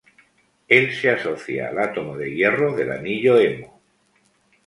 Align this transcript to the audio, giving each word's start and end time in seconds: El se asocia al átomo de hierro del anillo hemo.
El 0.67 0.93
se 0.95 1.11
asocia 1.11 1.69
al 1.69 1.77
átomo 1.77 2.17
de 2.17 2.31
hierro 2.31 2.75
del 2.75 2.91
anillo 2.91 3.37
hemo. 3.39 3.79